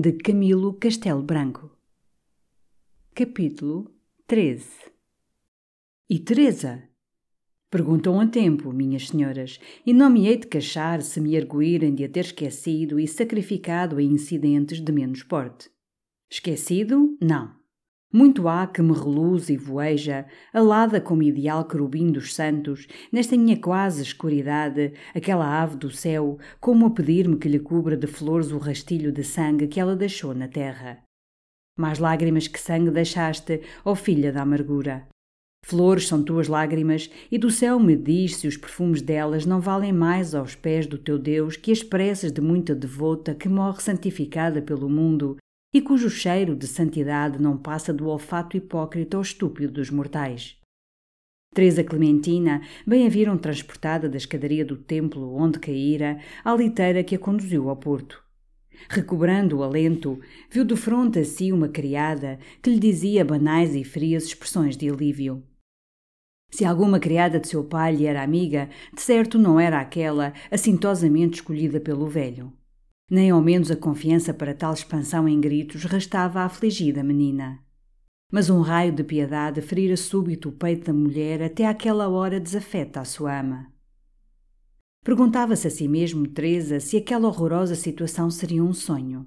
de 0.00 0.12
Camilo 0.12 0.74
Castelo 0.74 1.24
Branco. 1.24 1.76
Capítulo 3.12 3.92
13 4.28 4.64
E 6.08 6.20
Teresa? 6.20 6.84
Perguntam 7.68 8.20
a 8.20 8.26
tempo, 8.28 8.72
minhas 8.72 9.08
senhoras, 9.08 9.58
e 9.84 9.92
não 9.92 10.08
me 10.08 10.28
hei 10.28 10.36
de 10.36 10.46
queixar 10.46 11.02
se 11.02 11.20
me 11.20 11.36
arguírem 11.36 11.96
de 11.96 12.04
a 12.04 12.08
ter 12.08 12.26
esquecido 12.26 13.00
e 13.00 13.08
sacrificado 13.08 13.96
a 13.96 14.02
incidentes 14.04 14.80
de 14.80 14.92
menos 14.92 15.24
porte. 15.24 15.68
Esquecido? 16.30 17.18
Não. 17.20 17.57
Muito 18.10 18.48
há 18.48 18.66
que 18.66 18.80
me 18.80 18.94
reluz 18.94 19.50
e 19.50 19.56
voeja, 19.58 20.24
alada 20.50 20.98
como 20.98 21.22
ideal 21.22 21.66
querubim 21.66 22.10
dos 22.10 22.34
santos, 22.34 22.86
nesta 23.12 23.36
minha 23.36 23.60
quase 23.60 24.02
escuridade, 24.02 24.94
aquela 25.14 25.62
ave 25.62 25.76
do 25.76 25.90
céu, 25.90 26.38
como 26.58 26.86
a 26.86 26.90
pedir-me 26.90 27.36
que 27.36 27.50
lhe 27.50 27.58
cubra 27.58 27.98
de 27.98 28.06
flores 28.06 28.50
o 28.50 28.56
rastilho 28.56 29.12
de 29.12 29.22
sangue 29.22 29.68
que 29.68 29.78
ela 29.78 29.94
deixou 29.94 30.34
na 30.34 30.48
terra. 30.48 31.02
Mais 31.76 31.98
lágrimas 31.98 32.48
que 32.48 32.58
sangue 32.58 32.90
deixaste, 32.90 33.60
ó 33.84 33.94
filha 33.94 34.32
da 34.32 34.40
amargura. 34.40 35.06
Flores 35.66 36.08
são 36.08 36.22
tuas 36.22 36.48
lágrimas, 36.48 37.10
e 37.30 37.36
do 37.36 37.50
céu 37.50 37.78
me 37.78 37.94
diz 37.94 38.36
se 38.36 38.48
os 38.48 38.56
perfumes 38.56 39.02
delas 39.02 39.44
não 39.44 39.60
valem 39.60 39.92
mais 39.92 40.34
aos 40.34 40.54
pés 40.54 40.86
do 40.86 40.96
teu 40.96 41.18
Deus 41.18 41.58
que 41.58 41.70
as 41.70 41.82
preces 41.82 42.32
de 42.32 42.40
muita 42.40 42.74
devota 42.74 43.34
que 43.34 43.50
morre 43.50 43.82
santificada 43.82 44.62
pelo 44.62 44.88
mundo 44.88 45.36
e 45.78 45.80
cujo 45.80 46.10
cheiro 46.10 46.56
de 46.56 46.66
santidade 46.66 47.40
não 47.40 47.56
passa 47.56 47.92
do 47.92 48.08
olfato 48.08 48.56
hipócrita 48.56 49.16
ou 49.16 49.22
estúpido 49.22 49.74
dos 49.74 49.90
mortais. 49.90 50.56
Teresa 51.54 51.84
Clementina 51.84 52.62
bem 52.84 53.06
a 53.06 53.08
viram 53.08 53.38
transportada 53.38 54.08
da 54.08 54.16
escadaria 54.16 54.64
do 54.64 54.76
templo 54.76 55.36
onde 55.36 55.60
caíra 55.60 56.18
à 56.44 56.52
liteira 56.52 57.04
que 57.04 57.14
a 57.14 57.18
conduziu 57.18 57.70
ao 57.70 57.76
porto. 57.76 58.20
Recobrando 58.88 59.58
o 59.58 59.62
alento, 59.62 60.18
viu 60.50 60.64
de 60.64 60.74
fronte 60.74 61.20
a 61.20 61.24
si 61.24 61.52
uma 61.52 61.68
criada 61.68 62.40
que 62.60 62.70
lhe 62.70 62.80
dizia 62.80 63.24
banais 63.24 63.76
e 63.76 63.84
frias 63.84 64.24
expressões 64.24 64.76
de 64.76 64.90
alívio. 64.90 65.44
Se 66.50 66.64
alguma 66.64 66.98
criada 66.98 67.38
de 67.38 67.46
seu 67.46 67.62
pai 67.62 67.94
lhe 67.94 68.06
era 68.06 68.20
amiga, 68.20 68.68
de 68.92 69.00
certo 69.00 69.38
não 69.38 69.60
era 69.60 69.78
aquela 69.78 70.32
assintosamente 70.50 71.36
escolhida 71.36 71.78
pelo 71.78 72.08
velho. 72.08 72.52
Nem 73.10 73.30
ao 73.30 73.40
menos 73.40 73.70
a 73.70 73.76
confiança 73.76 74.34
para 74.34 74.54
tal 74.54 74.74
expansão 74.74 75.26
em 75.26 75.40
gritos 75.40 75.84
restava 75.84 76.40
à 76.40 76.44
afligida 76.44 77.02
menina. 77.02 77.58
Mas 78.30 78.50
um 78.50 78.60
raio 78.60 78.92
de 78.92 79.02
piedade 79.02 79.62
ferira 79.62 79.96
súbito 79.96 80.50
o 80.50 80.52
peito 80.52 80.86
da 80.86 80.92
mulher 80.92 81.42
até 81.42 81.66
àquela 81.66 82.08
hora 82.08 82.38
desafeta 82.38 83.00
a 83.00 83.04
sua 83.06 83.40
ama. 83.40 83.72
Perguntava-se 85.02 85.66
a 85.66 85.70
si 85.70 85.88
mesmo, 85.88 86.28
Teresa, 86.28 86.80
se 86.80 86.98
aquela 86.98 87.28
horrorosa 87.28 87.74
situação 87.74 88.30
seria 88.30 88.62
um 88.62 88.74
sonho. 88.74 89.26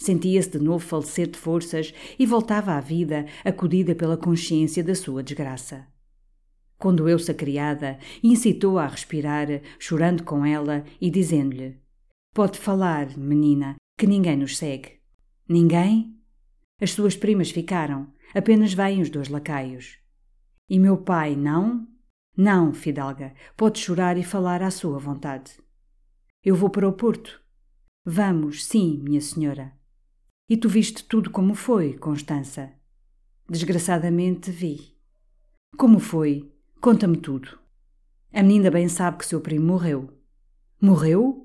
Sentia-se 0.00 0.52
de 0.52 0.58
novo 0.58 0.84
falecer 0.84 1.26
de 1.26 1.38
forças 1.38 1.92
e 2.18 2.24
voltava 2.24 2.72
à 2.72 2.80
vida, 2.80 3.26
acudida 3.44 3.94
pela 3.94 4.16
consciência 4.16 4.82
da 4.82 4.94
sua 4.94 5.22
desgraça. 5.22 5.86
Quando 6.78 7.06
eu-se 7.06 7.30
a 7.30 7.34
criada, 7.34 7.98
incitou-a 8.22 8.84
a 8.84 8.88
respirar, 8.88 9.46
chorando 9.78 10.24
com 10.24 10.44
ela 10.44 10.84
e 10.98 11.10
dizendo-lhe: 11.10 11.83
Pode 12.34 12.58
falar, 12.58 13.16
menina, 13.16 13.76
que 13.96 14.08
ninguém 14.08 14.36
nos 14.36 14.58
segue. 14.58 15.00
Ninguém? 15.48 16.18
As 16.80 16.90
suas 16.90 17.14
primas 17.14 17.52
ficaram, 17.52 18.12
apenas 18.34 18.74
vêm 18.74 19.00
os 19.00 19.08
dois 19.08 19.28
lacaios. 19.28 20.00
E 20.68 20.80
meu 20.80 20.96
pai, 20.96 21.36
não? 21.36 21.86
Não, 22.36 22.74
Fidalga, 22.74 23.32
pode 23.56 23.78
chorar 23.78 24.18
e 24.18 24.24
falar 24.24 24.64
à 24.64 24.72
sua 24.72 24.98
vontade. 24.98 25.52
Eu 26.42 26.56
vou 26.56 26.70
para 26.70 26.88
o 26.88 26.92
Porto. 26.92 27.40
Vamos, 28.04 28.64
sim, 28.64 29.00
minha 29.00 29.20
senhora. 29.20 29.72
E 30.48 30.56
tu 30.56 30.68
viste 30.68 31.04
tudo 31.04 31.30
como 31.30 31.54
foi, 31.54 31.96
Constança? 31.96 32.72
Desgraçadamente 33.48 34.50
vi. 34.50 34.96
Como 35.76 36.00
foi? 36.00 36.52
Conta-me 36.80 37.16
tudo. 37.16 37.60
A 38.32 38.42
menina 38.42 38.72
bem 38.72 38.88
sabe 38.88 39.18
que 39.18 39.26
seu 39.26 39.40
primo 39.40 39.66
morreu. 39.66 40.12
Morreu? 40.80 41.43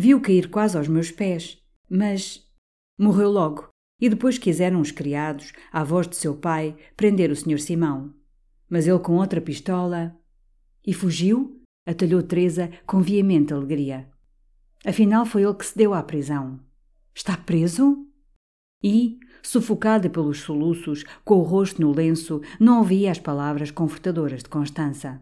Viu 0.00 0.20
cair 0.20 0.48
quase 0.48 0.78
aos 0.78 0.86
meus 0.86 1.10
pés, 1.10 1.60
mas 1.90 2.48
morreu 2.96 3.32
logo. 3.32 3.68
E 4.00 4.08
depois 4.08 4.38
quiseram 4.38 4.80
os 4.80 4.92
criados, 4.92 5.52
à 5.72 5.82
voz 5.82 6.06
de 6.06 6.14
seu 6.14 6.36
pai, 6.36 6.76
prender 6.96 7.32
o 7.32 7.34
Sr. 7.34 7.58
Simão. 7.58 8.14
Mas 8.70 8.86
ele 8.86 9.00
com 9.00 9.16
outra 9.16 9.40
pistola. 9.40 10.16
E 10.86 10.94
fugiu? 10.94 11.60
atalhou 11.84 12.22
Teresa 12.22 12.70
com 12.86 13.00
veemente 13.00 13.52
alegria. 13.52 14.08
Afinal 14.86 15.26
foi 15.26 15.42
ele 15.42 15.54
que 15.54 15.66
se 15.66 15.76
deu 15.76 15.92
à 15.92 16.00
prisão. 16.00 16.60
Está 17.12 17.36
preso? 17.36 18.06
E, 18.80 19.18
sufocada 19.42 20.08
pelos 20.08 20.42
soluços, 20.42 21.02
com 21.24 21.38
o 21.38 21.42
rosto 21.42 21.82
no 21.82 21.90
lenço, 21.90 22.40
não 22.60 22.78
ouvia 22.78 23.10
as 23.10 23.18
palavras 23.18 23.72
confortadoras 23.72 24.44
de 24.44 24.48
Constança. 24.48 25.20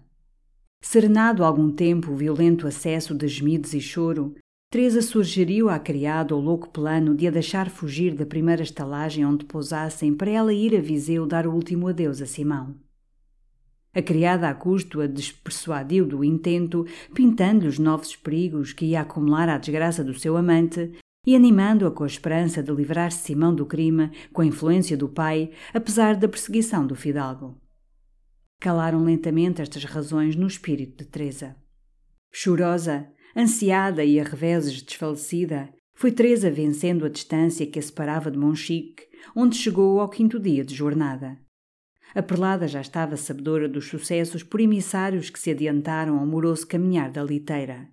Serenado 0.82 1.42
algum 1.42 1.70
tempo 1.70 2.12
o 2.12 2.16
violento 2.16 2.66
acesso 2.66 3.14
de 3.14 3.26
gemidos 3.26 3.72
e 3.72 3.80
choro, 3.80 4.34
Teresa 4.68 5.00
sugeriu 5.00 5.68
à 5.68 5.78
criada 5.78 6.34
o 6.34 6.40
louco 6.40 6.68
plano 6.68 7.14
de 7.14 7.28
a 7.28 7.30
deixar 7.30 7.70
fugir 7.70 8.14
da 8.14 8.26
primeira 8.26 8.64
estalagem 8.64 9.24
onde 9.24 9.44
pousassem 9.44 10.12
para 10.12 10.30
ela 10.30 10.52
ir 10.52 10.76
a 10.76 10.80
Viseu 10.80 11.24
dar 11.24 11.46
o 11.46 11.52
último 11.54 11.86
adeus 11.86 12.20
a 12.20 12.26
Simão. 12.26 12.74
A 13.94 14.02
criada, 14.02 14.48
a 14.48 14.54
custo, 14.54 15.00
a 15.00 15.06
despersuadiu 15.06 16.04
do 16.04 16.24
intento, 16.24 16.84
pintando-lhe 17.14 17.68
os 17.68 17.78
novos 17.78 18.16
perigos 18.16 18.72
que 18.72 18.86
ia 18.86 19.02
acumular 19.02 19.48
à 19.48 19.56
desgraça 19.56 20.02
do 20.02 20.12
seu 20.12 20.36
amante 20.36 20.92
e 21.24 21.34
animando-a 21.34 21.90
com 21.90 22.02
a 22.02 22.06
esperança 22.06 22.60
de 22.62 22.72
livrar-se 22.72 23.18
Simão 23.18 23.54
do 23.54 23.64
crime 23.64 24.10
com 24.32 24.42
a 24.42 24.46
influência 24.46 24.96
do 24.96 25.08
pai, 25.08 25.50
apesar 25.72 26.16
da 26.16 26.28
perseguição 26.28 26.86
do 26.86 26.96
fidalgo. 26.96 27.56
Calaram 28.60 29.04
lentamente 29.04 29.62
estas 29.62 29.84
razões 29.84 30.34
no 30.34 30.46
espírito 30.46 31.04
de 31.04 31.10
Teresa. 31.10 31.56
Chorosa, 32.32 33.08
Ansiada 33.38 34.02
e 34.02 34.18
a 34.18 34.24
reveses 34.24 34.80
desfalecida, 34.80 35.68
foi 35.92 36.10
Teresa 36.10 36.50
vencendo 36.50 37.04
a 37.04 37.08
distância 37.10 37.66
que 37.66 37.78
a 37.78 37.82
separava 37.82 38.30
de 38.30 38.38
Monchique, 38.38 39.06
onde 39.36 39.56
chegou 39.56 40.00
ao 40.00 40.08
quinto 40.08 40.40
dia 40.40 40.64
de 40.64 40.74
jornada. 40.74 41.38
A 42.14 42.22
perlada 42.22 42.66
já 42.66 42.80
estava 42.80 43.14
sabedora 43.14 43.68
dos 43.68 43.88
sucessos 43.88 44.42
por 44.42 44.58
emissários 44.58 45.28
que 45.28 45.38
se 45.38 45.50
adiantaram 45.50 46.18
ao 46.18 46.26
moroso 46.26 46.66
caminhar 46.66 47.10
da 47.10 47.22
liteira. 47.22 47.86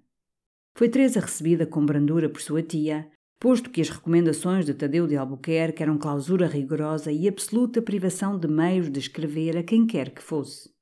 Foi 0.76 0.88
Teresa 0.88 1.20
recebida 1.20 1.66
com 1.66 1.86
brandura 1.86 2.30
por 2.30 2.42
sua 2.42 2.64
tia, 2.64 3.10
posto 3.38 3.70
que 3.70 3.82
as 3.82 3.90
recomendações 3.90 4.66
de 4.66 4.74
Tadeu 4.74 5.08
de 5.08 5.18
Albuquerque 5.18 5.84
eram 5.84 5.98
clausura 5.98 6.48
rigorosa 6.48 7.12
e 7.12 7.28
absoluta 7.28 7.82
privação 7.82 8.40
de 8.40 8.48
meios 8.48 8.90
de 8.90 8.98
escrever 8.98 9.58
a 9.58 9.64
quem 9.64 9.86
quer 9.86 10.12
que 10.12 10.24
fosse. 10.24 10.73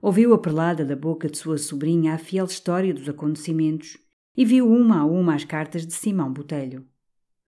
Ouviu 0.00 0.34
a 0.34 0.38
perlada 0.38 0.84
da 0.84 0.94
boca 0.94 1.28
de 1.28 1.38
sua 1.38 1.56
sobrinha 1.56 2.14
a 2.14 2.18
fiel 2.18 2.44
história 2.44 2.92
dos 2.92 3.08
acontecimentos 3.08 3.96
e 4.36 4.44
viu 4.44 4.70
uma 4.70 5.00
a 5.00 5.04
uma 5.06 5.34
as 5.34 5.44
cartas 5.44 5.86
de 5.86 5.94
Simão 5.94 6.32
Botelho. 6.32 6.86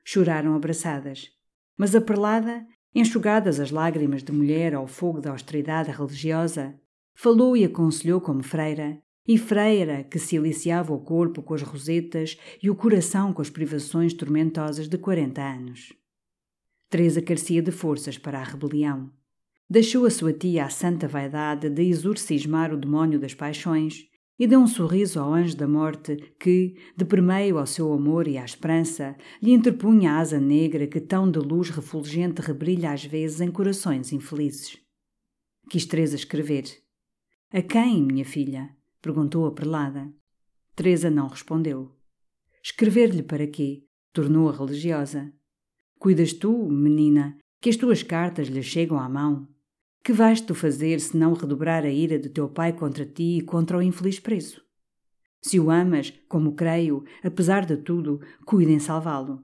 Choraram 0.03 0.55
abraçadas, 0.55 1.31
mas 1.75 1.95
a 1.95 2.01
perlada, 2.01 2.65
enxugadas 2.93 3.59
as 3.59 3.71
lágrimas 3.71 4.23
de 4.23 4.31
mulher 4.31 4.75
ao 4.75 4.87
fogo 4.87 5.19
da 5.19 5.31
austeridade 5.31 5.91
religiosa, 5.91 6.79
falou 7.15 7.57
e 7.57 7.65
aconselhou 7.65 8.21
como 8.21 8.43
freira 8.43 9.01
e 9.27 9.37
freira 9.37 10.03
que 10.03 10.19
se 10.19 10.37
aliciava 10.37 10.93
o 10.93 11.01
corpo 11.01 11.41
com 11.41 11.53
as 11.53 11.61
rosetas 11.61 12.37
e 12.63 12.69
o 12.69 12.75
coração 12.75 13.33
com 13.33 13.41
as 13.41 13.49
privações 13.49 14.13
tormentosas 14.13 14.87
de 14.87 14.97
quarenta 14.97 15.41
anos. 15.41 15.91
Teresa 16.89 17.21
carecia 17.21 17.61
de 17.61 17.71
forças 17.71 18.17
para 18.17 18.39
a 18.39 18.43
rebelião. 18.43 19.11
Deixou 19.69 20.05
a 20.05 20.09
sua 20.09 20.31
tia 20.31 20.63
à 20.63 20.69
santa 20.69 21.09
vaidade 21.09 21.69
de 21.69 21.83
exorcismar 21.83 22.73
o 22.73 22.77
demónio 22.77 23.19
das 23.19 23.33
paixões 23.33 24.07
e 24.39 24.47
deu 24.47 24.61
um 24.61 24.67
sorriso 24.67 25.19
ao 25.19 25.33
anjo 25.33 25.57
da 25.57 25.67
morte 25.67 26.15
que, 26.39 26.75
de 26.95 27.03
permeio 27.03 27.57
ao 27.57 27.65
seu 27.65 27.91
amor 27.91 28.29
e 28.29 28.37
à 28.37 28.45
esperança, 28.45 29.17
lhe 29.41 29.51
interpunha 29.51 30.13
a 30.13 30.19
asa 30.19 30.39
negra 30.39 30.87
que 30.87 31.01
tão 31.01 31.29
de 31.29 31.39
luz 31.39 31.69
refulgente 31.69 32.41
rebrilha 32.41 32.93
às 32.93 33.03
vezes 33.03 33.41
em 33.41 33.51
corações 33.51 34.13
infelizes. 34.13 34.77
Quis 35.69 35.85
Teresa 35.85 36.15
escrever. 36.15 36.63
A 37.51 37.61
quem, 37.61 38.01
minha 38.01 38.23
filha? 38.23 38.69
perguntou 39.01 39.45
a 39.47 39.51
prelada. 39.51 40.09
Teresa 40.75 41.09
não 41.09 41.27
respondeu. 41.27 41.91
Escrever-lhe 42.63 43.23
para 43.23 43.47
quê? 43.47 43.83
tornou 44.13 44.47
a 44.47 44.55
religiosa. 44.55 45.33
Cuidas 45.99 46.31
tu, 46.31 46.69
menina, 46.69 47.37
que 47.59 47.69
as 47.69 47.75
tuas 47.75 48.01
cartas 48.01 48.47
lhe 48.47 48.63
chegam 48.63 48.97
à 48.97 49.09
mão. 49.09 49.56
Que 50.03 50.13
vais 50.13 50.39
tu 50.39 50.55
fazer 50.55 50.99
se 50.99 51.17
não 51.17 51.33
redobrar 51.33 51.83
a 51.83 51.89
ira 51.89 52.17
de 52.17 52.29
teu 52.29 52.47
pai 52.47 52.73
contra 52.73 53.05
ti 53.05 53.37
e 53.37 53.41
contra 53.41 53.77
o 53.77 53.81
infeliz 53.81 54.19
preso? 54.19 54.61
Se 55.41 55.59
o 55.59 55.69
amas, 55.69 56.13
como 56.27 56.55
creio, 56.55 57.03
apesar 57.23 57.65
de 57.65 57.77
tudo, 57.77 58.19
cuida 58.45 58.71
em 58.71 58.79
salvá-lo. 58.79 59.43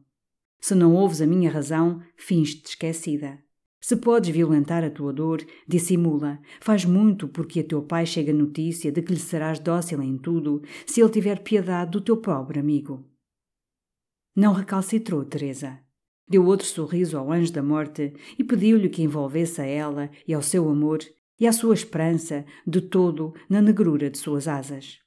Se 0.59 0.73
não 0.73 0.95
ouves 0.95 1.21
a 1.21 1.27
minha 1.27 1.51
razão, 1.51 2.01
finge-te 2.15 2.69
esquecida. 2.69 3.43
Se 3.81 3.97
podes 3.97 4.29
violentar 4.29 4.81
a 4.81 4.89
tua 4.89 5.11
dor, 5.11 5.45
dissimula. 5.67 6.39
Faz 6.61 6.85
muito 6.85 7.27
porque 7.27 7.59
a 7.59 7.63
teu 7.65 7.81
pai 7.81 8.05
chega 8.05 8.31
notícia 8.31 8.89
de 8.93 9.01
que 9.01 9.11
lhe 9.11 9.19
serás 9.19 9.59
dócil 9.59 10.01
em 10.01 10.17
tudo, 10.17 10.61
se 10.85 11.01
ele 11.01 11.09
tiver 11.09 11.43
piedade 11.43 11.91
do 11.91 11.99
teu 11.99 12.15
pobre 12.15 12.61
amigo. 12.61 13.05
Não 14.33 14.53
recalcitrou 14.53 15.25
Teresa. 15.25 15.82
Deu 16.27 16.45
outro 16.45 16.65
sorriso 16.65 17.17
ao 17.17 17.31
anjo 17.31 17.51
da 17.51 17.61
morte 17.61 18.13
e 18.37 18.43
pediu-lhe 18.43 18.89
que 18.89 19.03
envolvesse 19.03 19.61
a 19.61 19.65
ela 19.65 20.09
e 20.27 20.33
ao 20.33 20.41
seu 20.41 20.67
amor 20.69 20.99
e 21.39 21.45
à 21.45 21.51
sua 21.51 21.73
esperança 21.73 22.45
de 22.65 22.81
todo 22.81 23.33
na 23.49 23.61
negrura 23.61 24.09
de 24.09 24.17
suas 24.17 24.47
asas. 24.47 24.99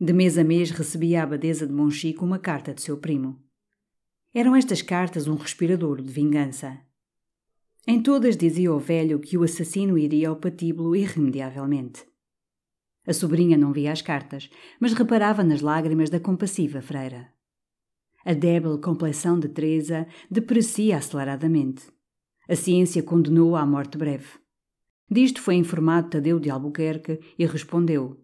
De 0.00 0.12
mês 0.12 0.36
a 0.36 0.44
mês 0.44 0.70
recebia 0.70 1.20
a 1.20 1.24
abadesa 1.24 1.66
de 1.66 1.72
Monchico 1.72 2.24
uma 2.24 2.38
carta 2.38 2.74
de 2.74 2.82
seu 2.82 2.96
primo. 2.98 3.40
Eram 4.34 4.56
estas 4.56 4.82
cartas 4.82 5.28
um 5.28 5.36
respirador 5.36 6.02
de 6.02 6.12
vingança. 6.12 6.80
Em 7.86 8.02
todas 8.02 8.36
dizia 8.36 8.72
o 8.72 8.80
velho 8.80 9.20
que 9.20 9.38
o 9.38 9.44
assassino 9.44 9.96
iria 9.96 10.30
ao 10.30 10.36
patíbulo 10.36 10.96
irremediavelmente. 10.96 12.04
A 13.06 13.12
sobrinha 13.12 13.56
não 13.56 13.72
via 13.72 13.92
as 13.92 14.02
cartas, 14.02 14.50
mas 14.80 14.94
reparava 14.94 15.44
nas 15.44 15.60
lágrimas 15.60 16.10
da 16.10 16.18
compassiva 16.18 16.80
freira. 16.80 17.33
A 18.24 18.32
débil 18.32 18.78
complexão 18.80 19.38
de 19.38 19.48
Teresa 19.48 20.06
deprecia 20.30 20.96
aceleradamente. 20.96 21.84
A 22.48 22.56
ciência 22.56 23.02
condenou-a 23.02 23.60
à 23.60 23.66
morte 23.66 23.98
breve. 23.98 24.28
Disto 25.10 25.42
foi 25.42 25.56
informado 25.56 26.08
Tadeu 26.08 26.40
de 26.40 26.48
Albuquerque 26.48 27.20
e 27.38 27.44
respondeu 27.44 28.18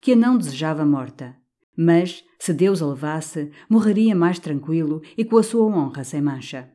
que 0.00 0.12
a 0.12 0.16
não 0.16 0.38
desejava 0.38 0.84
morta, 0.84 1.36
mas, 1.76 2.24
se 2.38 2.52
Deus 2.52 2.82
a 2.82 2.86
levasse, 2.86 3.50
morreria 3.68 4.16
mais 4.16 4.38
tranquilo 4.38 5.00
e 5.16 5.24
com 5.24 5.36
a 5.36 5.42
sua 5.42 5.66
honra 5.66 6.02
sem 6.02 6.20
mancha. 6.20 6.70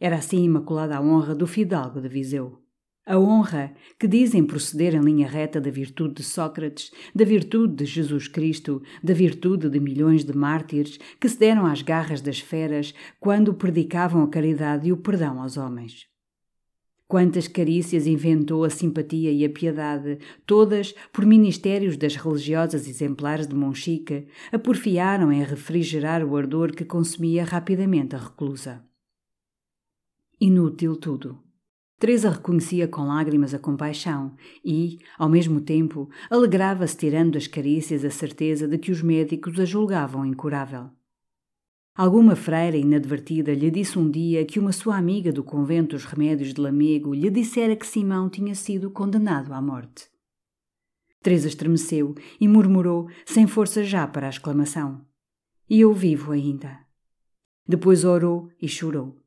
Era 0.00 0.16
assim 0.16 0.44
imaculada 0.44 0.96
a 0.96 1.00
honra 1.00 1.34
do 1.34 1.46
fidalgo 1.46 2.00
de 2.00 2.08
Viseu. 2.08 2.63
A 3.06 3.18
honra 3.18 3.74
que 3.98 4.08
dizem 4.08 4.46
proceder 4.46 4.94
em 4.94 5.00
linha 5.00 5.28
reta 5.28 5.60
da 5.60 5.70
virtude 5.70 6.14
de 6.14 6.22
Sócrates, 6.22 6.90
da 7.14 7.22
virtude 7.22 7.74
de 7.74 7.84
Jesus 7.84 8.28
Cristo, 8.28 8.82
da 9.02 9.12
virtude 9.12 9.68
de 9.68 9.78
milhões 9.78 10.24
de 10.24 10.34
mártires 10.34 10.98
que 11.20 11.28
se 11.28 11.38
deram 11.38 11.66
às 11.66 11.82
garras 11.82 12.22
das 12.22 12.40
feras 12.40 12.94
quando 13.20 13.52
predicavam 13.52 14.22
a 14.22 14.28
caridade 14.28 14.88
e 14.88 14.92
o 14.92 14.96
perdão 14.96 15.42
aos 15.42 15.58
homens. 15.58 16.06
Quantas 17.06 17.46
carícias 17.46 18.06
inventou 18.06 18.64
a 18.64 18.70
simpatia 18.70 19.30
e 19.30 19.44
a 19.44 19.50
piedade, 19.50 20.18
todas 20.46 20.94
por 21.12 21.26
ministérios 21.26 21.98
das 21.98 22.16
religiosas 22.16 22.88
exemplares 22.88 23.46
de 23.46 23.54
Monchique, 23.54 24.28
a 24.50 24.58
porfiaram 24.58 25.30
em 25.30 25.44
refrigerar 25.44 26.24
o 26.24 26.34
ardor 26.34 26.72
que 26.74 26.86
consumia 26.86 27.44
rapidamente 27.44 28.16
a 28.16 28.18
reclusa. 28.18 28.82
Inútil 30.40 30.96
tudo. 30.96 31.43
Teresa 31.98 32.30
reconhecia 32.30 32.88
com 32.88 33.06
lágrimas 33.06 33.54
a 33.54 33.58
compaixão 33.58 34.34
e, 34.64 34.98
ao 35.16 35.28
mesmo 35.28 35.60
tempo, 35.60 36.10
alegrava-se 36.28 36.96
tirando 36.96 37.34
das 37.34 37.46
carícias 37.46 38.04
a 38.04 38.10
certeza 38.10 38.66
de 38.66 38.76
que 38.78 38.90
os 38.90 39.00
médicos 39.00 39.58
a 39.60 39.64
julgavam 39.64 40.26
incurável. 40.26 40.90
Alguma 41.96 42.34
freira 42.34 42.76
inadvertida 42.76 43.54
lhe 43.54 43.70
disse 43.70 43.96
um 43.96 44.10
dia 44.10 44.44
que 44.44 44.58
uma 44.58 44.72
sua 44.72 44.96
amiga 44.96 45.32
do 45.32 45.44
convento 45.44 45.94
dos 45.94 46.04
Remédios 46.04 46.52
de 46.52 46.60
Lamego 46.60 47.14
lhe 47.14 47.30
dissera 47.30 47.76
que 47.76 47.86
Simão 47.86 48.28
tinha 48.28 48.56
sido 48.56 48.90
condenado 48.90 49.54
à 49.54 49.62
morte. 49.62 50.08
Teresa 51.22 51.46
estremeceu 51.46 52.16
e 52.40 52.48
murmurou, 52.48 53.08
sem 53.24 53.46
força 53.46 53.84
já 53.84 54.08
para 54.08 54.26
a 54.26 54.30
exclamação: 54.30 55.06
E 55.70 55.80
eu 55.80 55.94
vivo 55.94 56.32
ainda. 56.32 56.80
Depois 57.66 58.04
orou 58.04 58.50
e 58.60 58.66
chorou 58.68 59.23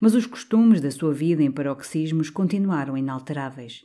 mas 0.00 0.14
os 0.14 0.26
costumes 0.26 0.80
da 0.80 0.90
sua 0.90 1.12
vida 1.12 1.42
em 1.42 1.50
paroxismos 1.50 2.30
continuaram 2.30 2.96
inalteráveis. 2.96 3.84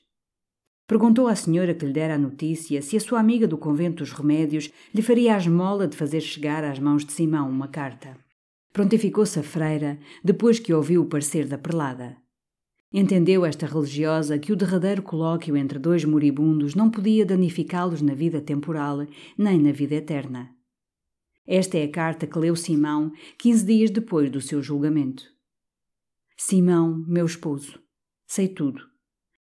Perguntou 0.87 1.27
à 1.27 1.35
senhora 1.35 1.73
que 1.73 1.85
lhe 1.85 1.93
dera 1.93 2.15
a 2.15 2.17
notícia 2.17 2.81
se 2.81 2.97
a 2.97 2.99
sua 2.99 3.19
amiga 3.19 3.47
do 3.47 3.57
convento 3.57 4.03
dos 4.03 4.11
remédios 4.11 4.69
lhe 4.93 5.01
faria 5.01 5.35
a 5.35 5.37
esmola 5.37 5.87
de 5.87 5.95
fazer 5.95 6.19
chegar 6.19 6.63
às 6.65 6.79
mãos 6.79 7.05
de 7.05 7.13
Simão 7.13 7.49
uma 7.49 7.67
carta. 7.69 8.17
Prontificou-se 8.73 9.39
a 9.39 9.43
freira, 9.43 9.99
depois 10.23 10.59
que 10.59 10.73
ouviu 10.73 11.01
o 11.01 11.05
parecer 11.05 11.47
da 11.47 11.57
prelada. 11.57 12.17
Entendeu 12.93 13.45
esta 13.45 13.65
religiosa 13.65 14.37
que 14.37 14.51
o 14.51 14.55
derradeiro 14.55 15.01
colóquio 15.01 15.55
entre 15.55 15.79
dois 15.79 16.03
moribundos 16.03 16.75
não 16.75 16.89
podia 16.89 17.25
danificá-los 17.25 18.01
na 18.01 18.13
vida 18.13 18.41
temporal 18.41 19.07
nem 19.37 19.57
na 19.57 19.71
vida 19.71 19.95
eterna. 19.95 20.53
Esta 21.47 21.77
é 21.77 21.85
a 21.85 21.91
carta 21.91 22.27
que 22.27 22.37
leu 22.37 22.53
Simão 22.53 23.13
quinze 23.37 23.65
dias 23.65 23.89
depois 23.89 24.29
do 24.29 24.41
seu 24.41 24.61
julgamento. 24.61 25.23
Simão, 26.43 27.05
meu 27.07 27.27
esposo, 27.27 27.79
sei 28.25 28.47
tudo. 28.47 28.81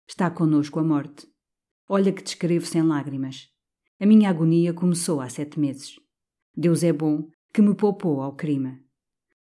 Está 0.06 0.30
conosco 0.30 0.80
a 0.80 0.84
morte. 0.84 1.26
Olha 1.88 2.12
que 2.12 2.22
te 2.22 2.28
escrevo 2.28 2.66
sem 2.66 2.84
lágrimas. 2.84 3.48
A 4.02 4.06
minha 4.06 4.30
agonia 4.30 4.74
começou 4.74 5.22
há 5.22 5.30
sete 5.30 5.58
meses. 5.58 5.96
Deus 6.54 6.84
é 6.84 6.92
bom, 6.92 7.30
que 7.54 7.62
me 7.62 7.74
poupou 7.74 8.22
ao 8.22 8.36
crime. 8.36 8.84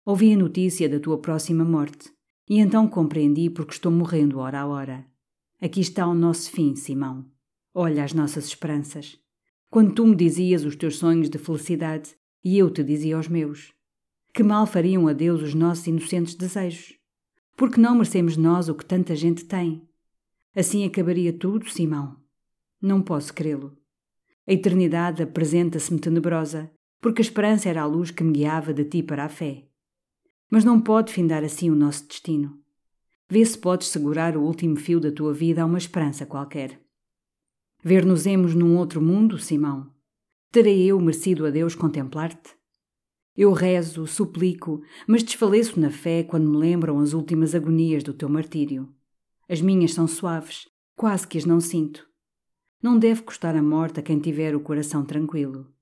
Ouvi 0.06 0.32
a 0.32 0.36
notícia 0.36 0.88
da 0.88 1.00
tua 1.00 1.20
próxima 1.20 1.64
morte, 1.64 2.12
e 2.48 2.60
então 2.60 2.86
compreendi 2.88 3.50
porque 3.50 3.72
estou 3.72 3.90
morrendo 3.90 4.38
hora 4.38 4.60
a 4.60 4.66
hora. 4.66 5.04
Aqui 5.60 5.80
está 5.80 6.06
o 6.06 6.14
nosso 6.14 6.52
fim, 6.52 6.76
Simão. 6.76 7.28
Olha 7.74 8.04
as 8.04 8.14
nossas 8.14 8.46
esperanças. 8.46 9.18
Quando 9.68 9.94
tu 9.94 10.06
me 10.06 10.14
dizias 10.14 10.64
os 10.64 10.76
teus 10.76 10.96
sonhos 10.96 11.28
de 11.28 11.38
felicidade, 11.38 12.14
e 12.42 12.56
eu 12.56 12.70
te 12.70 12.84
dizia 12.84 13.18
os 13.18 13.26
meus. 13.26 13.74
Que 14.32 14.44
mal 14.44 14.64
fariam 14.64 15.08
a 15.08 15.12
Deus 15.12 15.42
os 15.42 15.54
nossos 15.54 15.88
inocentes 15.88 16.36
desejos? 16.36 16.97
Porque 17.58 17.80
não 17.80 17.96
merecemos 17.96 18.36
nós 18.36 18.68
o 18.68 18.74
que 18.74 18.84
tanta 18.84 19.16
gente 19.16 19.44
tem? 19.44 19.82
Assim 20.54 20.84
acabaria 20.84 21.32
tudo, 21.32 21.68
Simão. 21.68 22.16
Não 22.80 23.02
posso 23.02 23.34
crê-lo. 23.34 23.76
A 24.46 24.52
eternidade 24.52 25.24
apresenta-se-me 25.24 25.98
tenebrosa, 25.98 26.70
porque 27.00 27.20
a 27.20 27.24
esperança 27.24 27.68
era 27.68 27.82
a 27.82 27.84
luz 27.84 28.12
que 28.12 28.22
me 28.22 28.30
guiava 28.30 28.72
de 28.72 28.84
ti 28.84 29.02
para 29.02 29.24
a 29.24 29.28
fé. 29.28 29.64
Mas 30.48 30.64
não 30.64 30.80
pode 30.80 31.12
findar 31.12 31.42
assim 31.42 31.68
o 31.68 31.74
nosso 31.74 32.06
destino. 32.06 32.60
Vê 33.28 33.44
se 33.44 33.58
podes 33.58 33.88
segurar 33.88 34.36
o 34.36 34.42
último 34.44 34.76
fio 34.76 35.00
da 35.00 35.10
tua 35.10 35.34
vida 35.34 35.62
a 35.62 35.66
uma 35.66 35.78
esperança 35.78 36.24
qualquer. 36.24 36.80
Ver-nos-emos 37.82 38.54
num 38.54 38.76
outro 38.76 39.02
mundo, 39.02 39.36
Simão? 39.36 39.92
Terei 40.52 40.86
eu 40.86 41.00
merecido 41.00 41.44
a 41.44 41.50
Deus 41.50 41.74
contemplar-te? 41.74 42.57
Eu 43.38 43.52
rezo, 43.52 44.04
suplico, 44.04 44.82
mas 45.06 45.22
desfaleço 45.22 45.78
na 45.78 45.92
fé 45.92 46.24
quando 46.24 46.50
me 46.50 46.56
lembram 46.56 46.98
as 46.98 47.12
últimas 47.12 47.54
agonias 47.54 48.02
do 48.02 48.12
teu 48.12 48.28
martírio. 48.28 48.92
As 49.48 49.60
minhas 49.60 49.94
são 49.94 50.08
suaves, 50.08 50.68
quase 50.96 51.24
que 51.24 51.38
as 51.38 51.44
não 51.44 51.60
sinto. 51.60 52.04
Não 52.82 52.98
deve 52.98 53.22
custar 53.22 53.54
a 53.54 53.62
morte 53.62 54.00
a 54.00 54.02
quem 54.02 54.18
tiver 54.18 54.56
o 54.56 54.60
coração 54.60 55.04
tranquilo. 55.04 55.72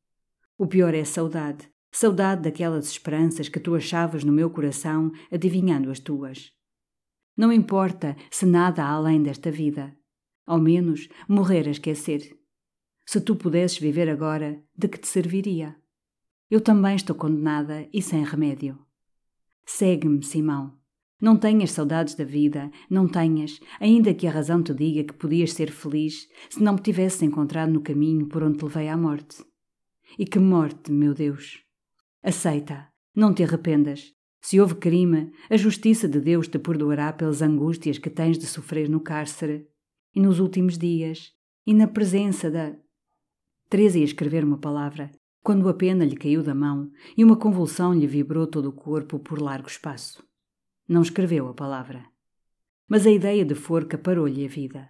O 0.58 0.66
pior 0.66 0.92
é 0.92 1.02
saudade, 1.02 1.66
saudade 1.90 2.42
daquelas 2.42 2.90
esperanças 2.90 3.48
que 3.48 3.58
tu 3.58 3.74
achavas 3.74 4.22
no 4.22 4.34
meu 4.34 4.50
coração, 4.50 5.10
adivinhando 5.32 5.90
as 5.90 5.98
tuas. 5.98 6.52
Não 7.34 7.50
importa 7.50 8.18
se 8.30 8.44
nada 8.44 8.84
há 8.84 8.90
além 8.90 9.22
desta 9.22 9.50
vida. 9.50 9.96
Ao 10.44 10.60
menos 10.60 11.08
morrer 11.26 11.66
a 11.66 11.70
esquecer. 11.70 12.38
Se 13.06 13.18
tu 13.18 13.34
pudesses 13.34 13.78
viver 13.78 14.10
agora, 14.10 14.62
de 14.76 14.88
que 14.88 14.98
te 14.98 15.08
serviria? 15.08 15.74
Eu 16.48 16.60
também 16.60 16.94
estou 16.94 17.16
condenada 17.16 17.88
e 17.92 18.00
sem 18.00 18.22
remédio. 18.22 18.78
Segue-me, 19.64 20.22
Simão. 20.22 20.78
Não 21.20 21.36
tenhas 21.36 21.72
saudades 21.72 22.14
da 22.14 22.24
vida, 22.24 22.70
não 22.88 23.08
tenhas, 23.08 23.58
ainda 23.80 24.14
que 24.14 24.28
a 24.28 24.30
razão 24.30 24.62
te 24.62 24.72
diga 24.72 25.02
que 25.02 25.18
podias 25.18 25.52
ser 25.52 25.72
feliz 25.72 26.28
se 26.48 26.62
não 26.62 26.74
me 26.74 26.80
tivesse 26.80 27.24
encontrado 27.24 27.72
no 27.72 27.80
caminho 27.80 28.28
por 28.28 28.44
onde 28.44 28.58
te 28.58 28.64
levei 28.64 28.88
à 28.88 28.96
morte. 28.96 29.44
E 30.16 30.24
que 30.24 30.38
morte, 30.38 30.92
meu 30.92 31.14
Deus! 31.14 31.64
Aceita, 32.22 32.92
não 33.12 33.34
te 33.34 33.42
arrependas. 33.42 34.12
Se 34.40 34.60
houve 34.60 34.76
crime, 34.76 35.32
a 35.50 35.56
justiça 35.56 36.06
de 36.06 36.20
Deus 36.20 36.46
te 36.46 36.60
perdoará 36.60 37.12
pelas 37.12 37.42
angústias 37.42 37.98
que 37.98 38.10
tens 38.10 38.38
de 38.38 38.46
sofrer 38.46 38.88
no 38.88 39.00
cárcere 39.00 39.66
e 40.14 40.20
nos 40.20 40.38
últimos 40.38 40.78
dias 40.78 41.32
e 41.66 41.74
na 41.74 41.88
presença 41.88 42.48
da. 42.48 42.76
Teresa 43.68 43.98
ia 43.98 44.04
escrever 44.04 44.44
uma 44.44 44.58
palavra 44.58 45.10
quando 45.46 45.68
a 45.68 45.74
pena 45.74 46.04
lhe 46.04 46.16
caiu 46.16 46.42
da 46.42 46.56
mão 46.56 46.90
e 47.16 47.22
uma 47.22 47.36
convulsão 47.36 47.94
lhe 47.94 48.04
vibrou 48.04 48.48
todo 48.48 48.68
o 48.68 48.72
corpo 48.72 49.16
por 49.16 49.40
largo 49.40 49.68
espaço. 49.68 50.26
Não 50.88 51.00
escreveu 51.00 51.46
a 51.46 51.54
palavra. 51.54 52.04
Mas 52.88 53.06
a 53.06 53.12
ideia 53.12 53.44
de 53.44 53.54
forca 53.54 53.96
parou-lhe 53.96 54.44
a 54.44 54.48
vida. 54.48 54.88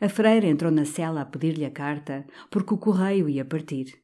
A 0.00 0.08
freira 0.08 0.46
entrou 0.46 0.70
na 0.70 0.84
cela 0.84 1.22
a 1.22 1.24
pedir-lhe 1.24 1.64
a 1.64 1.72
carta, 1.72 2.24
porque 2.52 2.72
o 2.72 2.78
correio 2.78 3.28
ia 3.28 3.44
partir. 3.44 4.00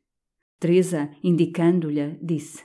Teresa, 0.58 1.08
indicando-lhe, 1.22 2.18
disse: 2.20 2.64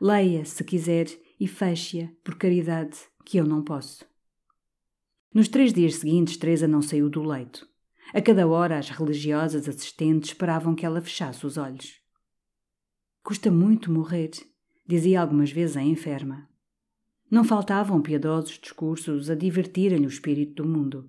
Leia, 0.00 0.44
se 0.44 0.62
quiser, 0.62 1.08
e 1.40 1.48
feche-a, 1.48 2.08
por 2.22 2.36
caridade, 2.36 2.98
que 3.24 3.36
eu 3.36 3.44
não 3.44 3.64
posso. 3.64 4.04
Nos 5.34 5.48
três 5.48 5.72
dias 5.72 5.96
seguintes, 5.96 6.36
Teresa 6.36 6.68
não 6.68 6.80
saiu 6.80 7.10
do 7.10 7.24
leito. 7.24 7.68
A 8.12 8.22
cada 8.22 8.46
hora, 8.46 8.78
as 8.78 8.90
religiosas 8.90 9.68
assistentes 9.68 10.30
esperavam 10.30 10.76
que 10.76 10.86
ela 10.86 11.00
fechasse 11.00 11.44
os 11.44 11.56
olhos. 11.56 12.03
Custa 13.24 13.50
muito 13.50 13.90
morrer, 13.90 14.32
dizia 14.86 15.18
algumas 15.18 15.50
vezes 15.50 15.78
a 15.78 15.82
enferma. 15.82 16.46
Não 17.30 17.42
faltavam 17.42 18.02
piedosos 18.02 18.58
discursos 18.58 19.30
a 19.30 19.34
divertirem-lhe 19.34 20.04
o 20.04 20.08
espírito 20.08 20.62
do 20.62 20.68
mundo. 20.68 21.08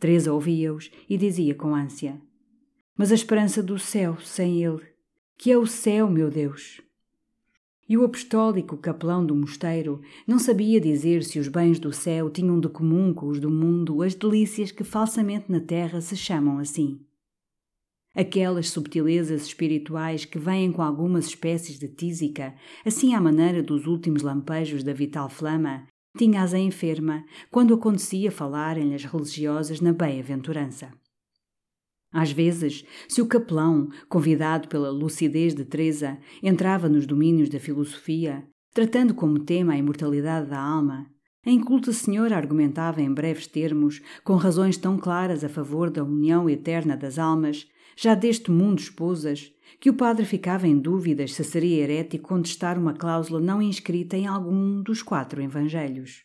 Teresa 0.00 0.32
ouvia-os 0.32 0.90
e 1.08 1.16
dizia 1.16 1.54
com 1.54 1.72
ânsia: 1.72 2.20
Mas 2.96 3.12
a 3.12 3.14
esperança 3.14 3.62
do 3.62 3.78
céu 3.78 4.18
sem 4.18 4.64
ele, 4.64 4.82
que 5.38 5.52
é 5.52 5.56
o 5.56 5.68
céu, 5.68 6.10
meu 6.10 6.28
Deus. 6.28 6.80
E 7.88 7.96
o 7.96 8.04
apostólico 8.04 8.76
capelão 8.76 9.24
do 9.24 9.36
mosteiro 9.36 10.00
não 10.26 10.40
sabia 10.40 10.80
dizer 10.80 11.22
se 11.22 11.38
os 11.38 11.46
bens 11.46 11.78
do 11.78 11.92
céu 11.92 12.28
tinham 12.28 12.58
de 12.58 12.68
comum 12.68 13.14
com 13.14 13.28
os 13.28 13.38
do 13.38 13.52
mundo 13.52 14.02
as 14.02 14.16
delícias 14.16 14.72
que 14.72 14.82
falsamente 14.82 15.52
na 15.52 15.60
terra 15.60 16.00
se 16.00 16.16
chamam 16.16 16.58
assim. 16.58 17.06
Aquelas 18.16 18.70
subtilezas 18.70 19.42
espirituais 19.42 20.24
que 20.24 20.38
vêm 20.38 20.72
com 20.72 20.80
algumas 20.80 21.26
espécies 21.26 21.78
de 21.78 21.86
tísica, 21.86 22.54
assim 22.82 23.12
à 23.12 23.20
maneira 23.20 23.62
dos 23.62 23.86
últimos 23.86 24.22
lampejos 24.22 24.82
da 24.82 24.94
vital 24.94 25.28
flama, 25.28 25.86
tinha-as 26.16 26.54
a 26.54 26.58
enferma 26.58 27.26
quando 27.50 27.74
acontecia 27.74 28.32
falarem-lhe 28.32 28.94
as 28.94 29.04
religiosas 29.04 29.82
na 29.82 29.92
bem-aventurança. 29.92 30.90
Às 32.10 32.32
vezes, 32.32 32.86
se 33.06 33.20
o 33.20 33.26
capelão, 33.26 33.90
convidado 34.08 34.66
pela 34.68 34.90
lucidez 34.90 35.54
de 35.54 35.66
Teresa, 35.66 36.18
entrava 36.42 36.88
nos 36.88 37.04
domínios 37.04 37.50
da 37.50 37.60
filosofia, 37.60 38.48
tratando 38.72 39.12
como 39.12 39.40
tema 39.40 39.74
a 39.74 39.76
imortalidade 39.76 40.48
da 40.48 40.58
alma, 40.58 41.06
a 41.44 41.50
inculta 41.50 41.92
senhora 41.92 42.34
argumentava 42.34 43.02
em 43.02 43.12
breves 43.12 43.46
termos, 43.46 44.00
com 44.24 44.36
razões 44.36 44.78
tão 44.78 44.96
claras 44.96 45.44
a 45.44 45.48
favor 45.50 45.90
da 45.90 46.02
união 46.02 46.48
eterna 46.48 46.96
das 46.96 47.18
almas, 47.18 47.68
já 47.96 48.14
deste 48.14 48.50
mundo 48.50 48.78
esposas, 48.78 49.52
que 49.80 49.88
o 49.88 49.94
padre 49.94 50.26
ficava 50.26 50.68
em 50.68 50.78
dúvidas 50.78 51.32
se 51.32 51.42
seria 51.42 51.82
herético 51.82 52.28
contestar 52.28 52.78
uma 52.78 52.92
cláusula 52.92 53.40
não 53.40 53.60
inscrita 53.62 54.16
em 54.16 54.26
algum 54.26 54.82
dos 54.82 55.02
quatro 55.02 55.42
evangelhos. 55.42 56.24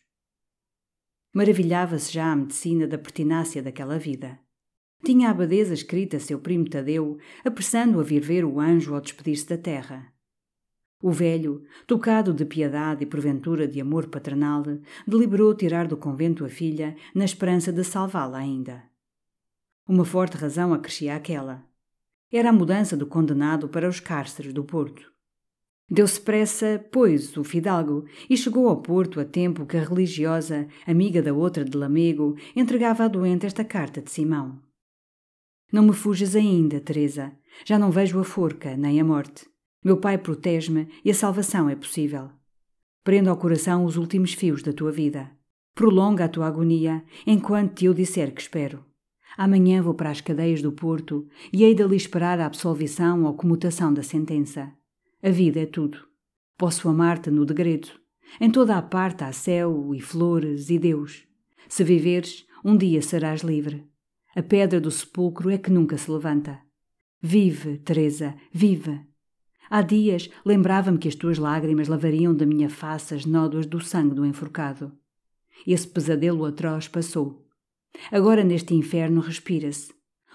Maravilhava-se 1.34 2.12
já 2.12 2.30
a 2.30 2.36
medicina 2.36 2.86
da 2.86 2.98
pertinácia 2.98 3.62
daquela 3.62 3.98
vida. 3.98 4.38
Tinha 5.02 5.28
a 5.28 5.30
abadesa 5.30 5.72
escrita 5.72 6.18
a 6.18 6.20
seu 6.20 6.38
primo 6.38 6.68
Tadeu, 6.68 7.18
apressando 7.42 7.98
a 7.98 8.02
vir 8.02 8.20
ver 8.20 8.44
o 8.44 8.60
anjo 8.60 8.94
ao 8.94 9.00
despedir-se 9.00 9.48
da 9.48 9.56
terra. 9.56 10.12
O 11.02 11.10
velho, 11.10 11.64
tocado 11.86 12.32
de 12.32 12.44
piedade 12.44 13.02
e 13.02 13.06
porventura 13.06 13.66
de 13.66 13.80
amor 13.80 14.06
paternal, 14.06 14.62
deliberou 15.04 15.52
tirar 15.54 15.88
do 15.88 15.96
convento 15.96 16.44
a 16.44 16.48
filha, 16.48 16.94
na 17.12 17.24
esperança 17.24 17.72
de 17.72 17.82
salvá-la 17.82 18.38
ainda. 18.38 18.91
Uma 19.86 20.04
forte 20.04 20.36
razão 20.36 20.72
acrescia 20.72 21.16
aquela. 21.16 21.64
Era 22.30 22.50
a 22.50 22.52
mudança 22.52 22.96
do 22.96 23.06
condenado 23.06 23.68
para 23.68 23.88
os 23.88 24.00
cárceres 24.00 24.52
do 24.52 24.64
Porto. 24.64 25.12
Deu-se 25.90 26.20
pressa, 26.20 26.82
pois, 26.90 27.36
o 27.36 27.44
fidalgo, 27.44 28.06
e 28.30 28.36
chegou 28.36 28.68
ao 28.68 28.80
Porto 28.80 29.20
a 29.20 29.24
tempo 29.24 29.66
que 29.66 29.76
a 29.76 29.84
religiosa, 29.84 30.66
amiga 30.86 31.20
da 31.20 31.34
outra 31.34 31.64
de 31.64 31.76
Lamego, 31.76 32.34
entregava 32.56 33.04
à 33.04 33.08
doente 33.08 33.44
esta 33.44 33.64
carta 33.64 34.00
de 34.00 34.10
Simão. 34.10 34.58
Não 35.70 35.82
me 35.82 35.92
fujas 35.92 36.34
ainda, 36.34 36.80
Teresa. 36.80 37.32
Já 37.64 37.78
não 37.78 37.90
vejo 37.90 38.18
a 38.18 38.24
forca, 38.24 38.76
nem 38.76 39.00
a 39.00 39.04
morte. 39.04 39.46
Meu 39.84 39.96
pai 39.96 40.16
protege-me 40.16 40.88
e 41.04 41.10
a 41.10 41.14
salvação 41.14 41.68
é 41.68 41.74
possível. 41.74 42.30
Prenda 43.02 43.30
ao 43.30 43.36
coração 43.36 43.84
os 43.84 43.96
últimos 43.96 44.32
fios 44.32 44.62
da 44.62 44.72
tua 44.72 44.92
vida. 44.92 45.30
Prolonga 45.74 46.24
a 46.24 46.28
tua 46.28 46.46
agonia 46.46 47.04
enquanto 47.26 47.74
te 47.74 47.84
eu 47.86 47.94
disser 47.94 48.32
que 48.32 48.40
espero. 48.40 48.84
Amanhã 49.36 49.82
vou 49.82 49.94
para 49.94 50.10
as 50.10 50.20
cadeias 50.20 50.60
do 50.60 50.72
Porto 50.72 51.26
e 51.52 51.64
hei 51.64 51.74
de 51.74 51.82
ali 51.82 51.96
esperar 51.96 52.38
a 52.40 52.46
absolvição 52.46 53.24
ou 53.24 53.34
comutação 53.34 53.92
da 53.92 54.02
sentença. 54.02 54.72
A 55.22 55.30
vida 55.30 55.60
é 55.60 55.66
tudo. 55.66 55.98
Posso 56.58 56.88
amar-te 56.88 57.30
no 57.30 57.46
degredo. 57.46 57.88
Em 58.40 58.50
toda 58.50 58.76
a 58.76 58.82
parte 58.82 59.24
há 59.24 59.32
céu 59.32 59.94
e 59.94 60.00
flores 60.00 60.70
e 60.70 60.78
Deus. 60.78 61.26
Se 61.68 61.84
viveres, 61.84 62.46
um 62.64 62.76
dia 62.76 63.02
serás 63.02 63.42
livre. 63.42 63.86
A 64.34 64.42
pedra 64.42 64.80
do 64.80 64.90
sepulcro 64.90 65.50
é 65.50 65.58
que 65.58 65.70
nunca 65.70 65.98
se 65.98 66.10
levanta. 66.10 66.60
Vive, 67.20 67.78
Teresa, 67.78 68.34
vive. 68.52 69.00
Há 69.68 69.82
dias 69.82 70.28
lembrava-me 70.44 70.98
que 70.98 71.08
as 71.08 71.14
tuas 71.14 71.38
lágrimas 71.38 71.88
lavariam 71.88 72.34
da 72.34 72.44
minha 72.44 72.68
face 72.68 73.14
as 73.14 73.24
nódoas 73.24 73.66
do 73.66 73.80
sangue 73.80 74.14
do 74.14 74.26
enforcado. 74.26 74.92
Esse 75.66 75.86
pesadelo 75.86 76.44
atroz 76.44 76.88
passou. 76.88 77.41
Agora 78.10 78.42
neste 78.44 78.74
inferno 78.74 79.20
respira-se. 79.20 79.92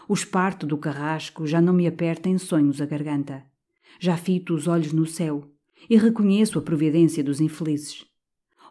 O 0.07 0.13
esparto 0.13 0.65
do 0.65 0.77
carrasco 0.77 1.45
já 1.45 1.59
não 1.59 1.73
me 1.73 1.85
aperta 1.85 2.29
em 2.29 2.37
sonhos 2.37 2.81
a 2.81 2.85
garganta. 2.85 3.43
Já 3.99 4.15
fito 4.15 4.53
os 4.53 4.67
olhos 4.67 4.93
no 4.93 5.05
céu 5.05 5.49
e 5.89 5.97
reconheço 5.97 6.57
a 6.57 6.61
providência 6.61 7.23
dos 7.23 7.41
infelizes. 7.41 8.05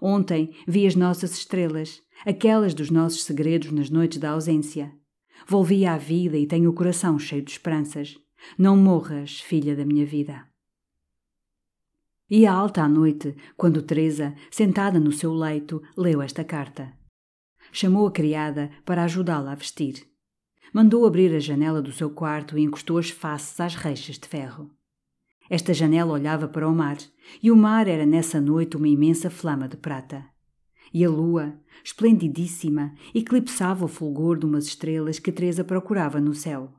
Ontem 0.01 0.55
vi 0.67 0.87
as 0.87 0.95
nossas 0.95 1.33
estrelas, 1.33 2.03
aquelas 2.25 2.75
dos 2.75 2.91
nossos 2.91 3.25
segredos 3.25 3.71
nas 3.71 3.91
noites 3.91 4.19
da 4.19 4.31
ausência. 4.31 4.93
Volvi 5.47 5.87
à 5.87 5.97
vida 5.97 6.37
e 6.37 6.47
tenho 6.47 6.71
o 6.71 6.73
coração 6.73 7.19
cheio 7.19 7.43
de 7.43 7.51
esperanças. 7.51 8.17
Não 8.59 8.77
morras, 8.77 9.41
filha 9.41 9.75
da 9.75 9.85
minha 9.85 10.05
vida. 10.05 10.47
Ia 12.29 12.53
alta 12.53 12.83
à 12.83 12.89
noite, 12.89 13.37
quando 13.57 13.83
Teresa, 13.83 14.35
sentada 14.51 14.99
no 14.99 15.13
seu 15.13 15.33
leito, 15.33 15.83
leu 15.97 16.21
esta 16.21 16.43
carta. 16.43 16.93
Chamou 17.79 18.07
a 18.07 18.11
criada 18.11 18.71
para 18.85 19.05
ajudá-la 19.05 19.53
a 19.53 19.55
vestir. 19.55 20.09
Mandou 20.73 21.05
abrir 21.05 21.35
a 21.35 21.39
janela 21.39 21.83
do 21.83 21.93
seu 21.93 22.09
quarto 22.09 22.57
e 22.57 22.63
encostou 22.63 22.97
as 22.97 23.11
faces 23.11 23.61
às 23.61 23.75
reixas 23.75 24.19
de 24.19 24.27
ferro. 24.27 24.71
Esta 25.51 25.75
janela 25.75 26.13
olhava 26.13 26.49
para 26.49 26.69
o 26.69 26.75
mar, 26.75 26.97
e 27.43 27.51
o 27.51 27.57
mar 27.57 27.87
era 27.87 28.07
nessa 28.07 28.41
noite 28.41 28.77
uma 28.77 28.89
imensa 28.89 29.29
flama 29.29 29.69
de 29.69 29.77
prata 29.77 30.25
e 30.93 31.05
a 31.05 31.11
lua, 31.11 31.59
esplendidíssima, 31.85 32.95
eclipsava 33.15 33.85
o 33.85 33.89
fulgor 33.89 34.39
de 34.39 34.47
umas 34.47 34.67
estrelas 34.67 35.19
que 35.19 35.33
Teresa 35.33 35.65
procurava 35.65 36.21
no 36.21 36.35
céu. 36.35 36.73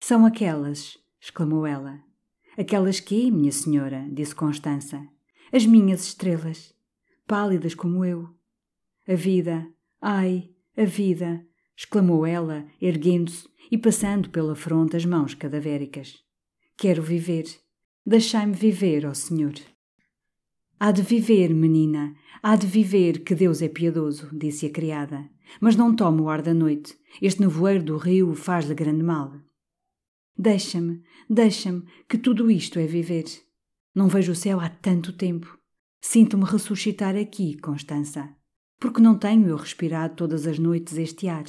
São 0.00 0.24
aquelas, 0.24 0.96
exclamou 1.20 1.66
ela. 1.66 2.00
Aquelas 2.56 3.00
que, 3.00 3.30
minha 3.30 3.52
senhora, 3.52 4.06
disse 4.10 4.34
Constança. 4.34 5.06
As 5.52 5.66
minhas 5.66 6.02
estrelas, 6.04 6.74
pálidas 7.26 7.74
como 7.74 8.04
eu. 8.04 8.28
A 9.06 9.14
vida, 9.14 9.68
ai, 10.00 10.50
a 10.76 10.84
vida, 10.84 11.44
exclamou 11.76 12.26
ela, 12.26 12.66
erguendo-se 12.80 13.48
e 13.70 13.78
passando 13.78 14.30
pela 14.30 14.54
fronte 14.54 14.96
as 14.96 15.04
mãos 15.04 15.34
cadavéricas. 15.34 16.18
Quero 16.76 17.02
viver. 17.02 17.44
Deixai-me 18.04 18.54
viver, 18.54 19.06
ó 19.06 19.14
Senhor. 19.14 19.54
Há 20.78 20.92
de 20.92 21.02
viver, 21.02 21.52
menina, 21.52 22.14
há 22.42 22.56
de 22.56 22.66
viver, 22.66 23.22
que 23.22 23.34
Deus 23.34 23.60
é 23.60 23.68
piedoso, 23.68 24.30
disse 24.32 24.64
a 24.64 24.70
criada. 24.70 25.28
Mas 25.60 25.76
não 25.76 25.94
tome 25.94 26.22
o 26.22 26.28
ar 26.30 26.40
da 26.40 26.54
noite. 26.54 26.96
Este 27.20 27.42
nevoeiro 27.42 27.84
do 27.84 27.96
rio 27.98 28.34
faz-lhe 28.34 28.74
grande 28.74 29.02
mal. 29.02 29.34
Deixa-me, 30.38 31.02
deixa-me, 31.28 31.84
que 32.08 32.16
tudo 32.16 32.50
isto 32.50 32.78
é 32.78 32.86
viver. 32.86 33.26
Não 33.94 34.08
vejo 34.08 34.32
o 34.32 34.34
céu 34.34 34.58
há 34.58 34.70
tanto 34.70 35.12
tempo. 35.12 35.58
Sinto-me 36.00 36.44
ressuscitar 36.44 37.14
aqui, 37.14 37.58
Constança. 37.58 38.34
Porque 38.80 39.02
não 39.02 39.16
tenho 39.16 39.46
eu 39.46 39.56
respirado 39.56 40.16
todas 40.16 40.46
as 40.46 40.58
noites 40.58 40.96
este 40.96 41.28
ar. 41.28 41.44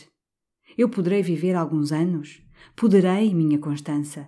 Eu 0.78 0.90
poderei 0.90 1.24
viver 1.24 1.56
alguns 1.56 1.94
anos? 1.94 2.44
Poderei, 2.76 3.34
minha 3.34 3.58
Constança. 3.58 4.28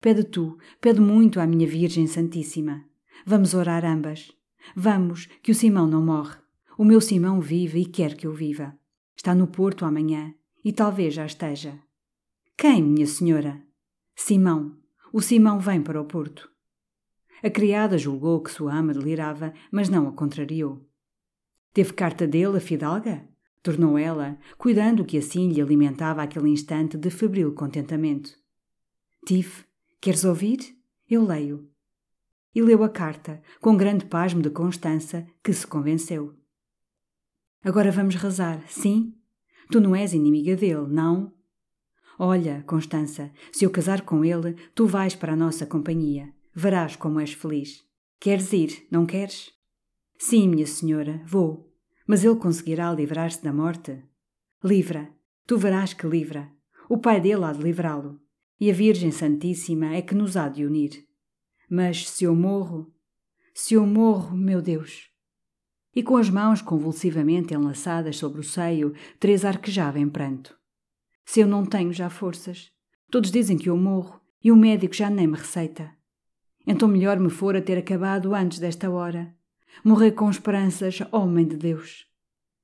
Pede 0.00 0.22
tu, 0.22 0.56
pede 0.80 1.00
muito 1.00 1.40
à 1.40 1.46
minha 1.46 1.66
Virgem 1.66 2.06
Santíssima. 2.06 2.84
Vamos 3.26 3.52
orar 3.52 3.84
ambas. 3.84 4.30
Vamos, 4.76 5.26
que 5.42 5.50
o 5.50 5.54
Simão 5.54 5.88
não 5.88 6.00
morre. 6.00 6.36
O 6.78 6.84
meu 6.84 7.00
Simão 7.00 7.40
vive 7.40 7.80
e 7.80 7.84
quer 7.84 8.14
que 8.14 8.26
eu 8.26 8.32
viva. 8.32 8.78
Está 9.16 9.34
no 9.34 9.48
Porto 9.48 9.84
amanhã 9.84 10.32
e 10.64 10.72
talvez 10.72 11.14
já 11.14 11.26
esteja. 11.26 11.76
Quem, 12.56 12.82
minha 12.82 13.06
senhora? 13.06 13.60
Simão. 14.14 14.76
O 15.12 15.20
Simão 15.20 15.58
vem 15.58 15.82
para 15.82 16.00
o 16.00 16.04
Porto. 16.04 16.48
A 17.42 17.50
criada 17.50 17.98
julgou 17.98 18.40
que 18.40 18.50
sua 18.52 18.74
ama 18.74 18.92
delirava, 18.92 19.52
mas 19.72 19.88
não 19.88 20.06
a 20.06 20.12
contrariou. 20.12 20.86
Teve 21.76 21.92
carta 21.92 22.26
dele, 22.26 22.56
a 22.56 22.60
fidalga? 22.60 23.28
Tornou 23.62 23.98
ela, 23.98 24.38
cuidando 24.56 25.04
que 25.04 25.18
assim 25.18 25.52
lhe 25.52 25.60
alimentava 25.60 26.22
aquele 26.22 26.48
instante 26.48 26.96
de 26.96 27.10
febril 27.10 27.52
contentamento. 27.52 28.30
Tive. 29.26 29.66
Queres 30.00 30.24
ouvir? 30.24 30.74
Eu 31.06 31.22
leio. 31.22 31.68
E 32.54 32.62
leu 32.62 32.82
a 32.82 32.88
carta, 32.88 33.42
com 33.60 33.76
grande 33.76 34.06
pasmo 34.06 34.40
de 34.40 34.48
Constança, 34.48 35.26
que 35.44 35.52
se 35.52 35.66
convenceu. 35.66 36.34
Agora 37.62 37.92
vamos 37.92 38.14
rezar, 38.14 38.64
sim? 38.68 39.14
Tu 39.70 39.78
não 39.78 39.94
és 39.94 40.14
inimiga 40.14 40.56
dele, 40.56 40.86
não? 40.88 41.34
Olha, 42.18 42.64
Constança, 42.66 43.30
se 43.52 43.66
eu 43.66 43.70
casar 43.70 44.00
com 44.00 44.24
ele, 44.24 44.54
tu 44.74 44.86
vais 44.86 45.14
para 45.14 45.34
a 45.34 45.36
nossa 45.36 45.66
companhia. 45.66 46.32
Verás 46.54 46.96
como 46.96 47.20
és 47.20 47.34
feliz. 47.34 47.84
Queres 48.18 48.50
ir, 48.54 48.86
não 48.90 49.04
queres? 49.04 49.52
Sim, 50.18 50.48
minha 50.48 50.66
senhora, 50.66 51.22
vou. 51.26 51.65
Mas 52.06 52.24
ele 52.24 52.36
conseguirá 52.36 52.92
livrar-se 52.92 53.42
da 53.42 53.52
morte? 53.52 54.02
Livra. 54.62 55.10
Tu 55.46 55.58
verás 55.58 55.92
que 55.92 56.06
livra. 56.06 56.50
O 56.88 56.98
pai 56.98 57.20
dele 57.20 57.44
há 57.44 57.52
de 57.52 57.62
livrá-lo. 57.62 58.20
E 58.60 58.70
a 58.70 58.74
Virgem 58.74 59.10
Santíssima 59.10 59.94
é 59.94 60.00
que 60.00 60.14
nos 60.14 60.36
há 60.36 60.48
de 60.48 60.64
unir. 60.64 61.06
Mas 61.68 62.08
se 62.08 62.24
eu 62.24 62.34
morro, 62.34 62.92
se 63.52 63.74
eu 63.74 63.86
morro, 63.86 64.36
meu 64.36 64.62
Deus! 64.62 65.10
E 65.94 66.02
com 66.02 66.16
as 66.16 66.30
mãos 66.30 66.62
convulsivamente 66.62 67.54
enlaçadas 67.54 68.18
sobre 68.18 68.40
o 68.40 68.44
seio, 68.44 68.94
Teresa 69.18 69.48
arquejava 69.48 69.98
em 69.98 70.08
pranto. 70.08 70.56
Se 71.24 71.40
eu 71.40 71.46
não 71.46 71.66
tenho 71.66 71.92
já 71.92 72.08
forças, 72.08 72.70
todos 73.10 73.30
dizem 73.30 73.56
que 73.56 73.68
eu 73.68 73.76
morro 73.76 74.20
e 74.42 74.52
o 74.52 74.56
médico 74.56 74.94
já 74.94 75.10
nem 75.10 75.26
me 75.26 75.36
receita. 75.36 75.90
Então 76.66 76.88
melhor 76.88 77.18
me 77.18 77.30
fora 77.30 77.60
ter 77.60 77.78
acabado 77.78 78.34
antes 78.34 78.58
desta 78.58 78.90
hora. 78.90 79.35
Morrer 79.84 80.12
com 80.12 80.30
esperanças, 80.30 81.00
homem 81.12 81.46
de 81.46 81.56
Deus. 81.56 82.06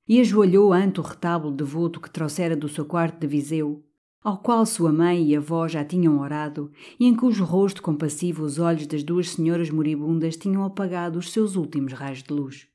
E 0.08 0.20
ajoelhou 0.20 0.72
ante 0.72 1.00
o 1.00 1.02
retábulo 1.02 1.54
devoto 1.54 2.00
que 2.00 2.10
trouxera 2.10 2.56
do 2.56 2.68
seu 2.68 2.84
quarto 2.84 3.20
de 3.20 3.26
Viseu, 3.26 3.84
ao 4.22 4.38
qual 4.38 4.64
sua 4.64 4.92
mãe 4.92 5.24
e 5.24 5.36
avó 5.36 5.68
já 5.68 5.84
tinham 5.84 6.18
orado, 6.20 6.72
e 6.98 7.06
em 7.06 7.14
cujo 7.14 7.44
rosto 7.44 7.82
compassivo 7.82 8.42
os 8.44 8.58
olhos 8.58 8.86
das 8.86 9.02
duas 9.02 9.30
senhoras 9.30 9.70
moribundas 9.70 10.36
tinham 10.36 10.64
apagado 10.64 11.18
os 11.18 11.32
seus 11.32 11.54
últimos 11.56 11.92
raios 11.92 12.22
de 12.22 12.32
luz. 12.32 12.71